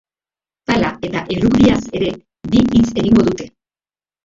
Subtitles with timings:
[0.71, 2.11] Pala eta errugbiaz ere
[2.55, 3.51] bi hitz egingo dute.